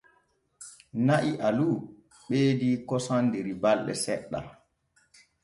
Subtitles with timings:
[1.05, 1.67] Na'i alu
[2.27, 4.45] ɓeedi kosam der balde seɗɗen.